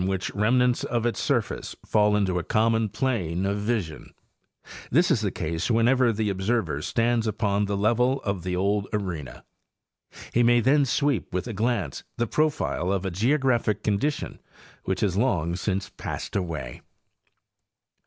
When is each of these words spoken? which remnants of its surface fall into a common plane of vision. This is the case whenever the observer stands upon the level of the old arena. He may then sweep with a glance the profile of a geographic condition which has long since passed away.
which 0.07 0.33
remnants 0.33 0.83
of 0.83 1.05
its 1.05 1.19
surface 1.19 1.75
fall 1.85 2.15
into 2.15 2.39
a 2.39 2.43
common 2.43 2.89
plane 2.89 3.45
of 3.45 3.59
vision. 3.59 4.15
This 4.89 5.11
is 5.11 5.21
the 5.21 5.29
case 5.29 5.69
whenever 5.69 6.11
the 6.11 6.27
observer 6.31 6.81
stands 6.81 7.27
upon 7.27 7.65
the 7.65 7.77
level 7.77 8.19
of 8.23 8.41
the 8.41 8.55
old 8.55 8.87
arena. 8.93 9.45
He 10.33 10.41
may 10.41 10.59
then 10.59 10.85
sweep 10.85 11.31
with 11.31 11.45
a 11.47 11.53
glance 11.53 12.03
the 12.17 12.25
profile 12.25 12.91
of 12.91 13.05
a 13.05 13.11
geographic 13.11 13.83
condition 13.83 14.39
which 14.85 15.01
has 15.01 15.17
long 15.17 15.55
since 15.55 15.89
passed 15.89 16.35
away. 16.35 16.81